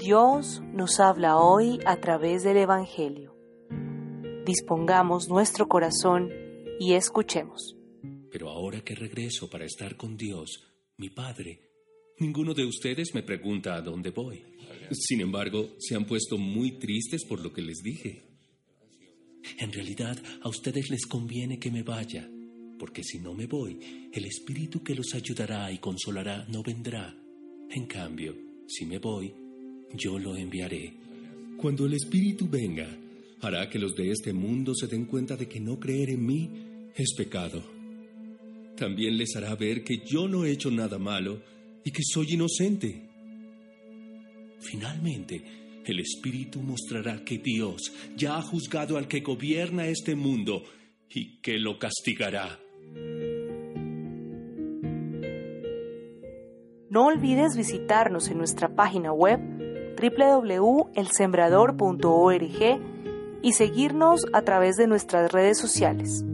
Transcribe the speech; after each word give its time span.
Dios 0.00 0.62
nos 0.72 0.98
habla 0.98 1.36
hoy 1.36 1.78
a 1.84 2.00
través 2.00 2.42
del 2.42 2.56
Evangelio. 2.56 3.36
Dispongamos 4.46 5.28
nuestro 5.28 5.68
corazón 5.68 6.30
y 6.78 6.94
escuchemos. 6.94 7.76
Pero 8.32 8.48
ahora 8.48 8.80
que 8.80 8.94
regreso 8.94 9.50
para 9.50 9.66
estar 9.66 9.98
con 9.98 10.16
Dios, 10.16 10.64
mi 10.96 11.10
Padre, 11.10 11.60
ninguno 12.18 12.54
de 12.54 12.64
ustedes 12.64 13.14
me 13.14 13.22
pregunta 13.22 13.74
a 13.74 13.82
dónde 13.82 14.10
voy. 14.10 14.42
Sin 14.90 15.20
embargo, 15.20 15.74
se 15.78 15.94
han 15.96 16.06
puesto 16.06 16.38
muy 16.38 16.78
tristes 16.78 17.26
por 17.26 17.40
lo 17.42 17.52
que 17.52 17.60
les 17.60 17.82
dije. 17.82 18.24
En 19.58 19.70
realidad, 19.70 20.16
a 20.40 20.48
ustedes 20.48 20.88
les 20.88 21.04
conviene 21.04 21.58
que 21.58 21.70
me 21.70 21.82
vaya, 21.82 22.26
porque 22.78 23.04
si 23.04 23.18
no 23.18 23.34
me 23.34 23.46
voy, 23.46 24.08
el 24.14 24.24
Espíritu 24.24 24.82
que 24.82 24.94
los 24.94 25.14
ayudará 25.14 25.70
y 25.70 25.76
consolará 25.76 26.46
no 26.48 26.62
vendrá. 26.62 27.14
En 27.68 27.86
cambio, 27.86 28.34
si 28.66 28.86
me 28.86 28.98
voy, 28.98 29.34
yo 29.94 30.18
lo 30.18 30.36
enviaré. 30.36 30.94
Cuando 31.56 31.86
el 31.86 31.94
Espíritu 31.94 32.48
venga, 32.48 32.88
hará 33.40 33.68
que 33.68 33.78
los 33.78 33.94
de 33.94 34.10
este 34.10 34.32
mundo 34.32 34.74
se 34.74 34.86
den 34.86 35.04
cuenta 35.04 35.36
de 35.36 35.48
que 35.48 35.60
no 35.60 35.78
creer 35.78 36.10
en 36.10 36.24
mí 36.24 36.50
es 36.94 37.14
pecado. 37.14 37.62
También 38.76 39.18
les 39.18 39.36
hará 39.36 39.54
ver 39.56 39.84
que 39.84 39.98
yo 39.98 40.26
no 40.26 40.44
he 40.44 40.52
hecho 40.52 40.70
nada 40.70 40.98
malo 40.98 41.42
y 41.84 41.90
que 41.90 42.02
soy 42.02 42.32
inocente. 42.32 43.02
Finalmente, 44.60 45.42
el 45.84 46.00
Espíritu 46.00 46.60
mostrará 46.60 47.24
que 47.24 47.38
Dios 47.38 47.92
ya 48.16 48.36
ha 48.36 48.42
juzgado 48.42 48.96
al 48.96 49.08
que 49.08 49.20
gobierna 49.20 49.86
este 49.86 50.14
mundo 50.14 50.62
y 51.08 51.38
que 51.40 51.58
lo 51.58 51.78
castigará. 51.78 52.58
No 56.90 57.06
olvides 57.06 57.56
visitarnos 57.56 58.28
en 58.28 58.38
nuestra 58.38 58.74
página 58.74 59.12
web 59.12 59.40
www.elsembrador.org 60.00 62.80
y 63.42 63.52
seguirnos 63.52 64.24
a 64.32 64.42
través 64.42 64.76
de 64.76 64.86
nuestras 64.86 65.32
redes 65.32 65.58
sociales. 65.58 66.24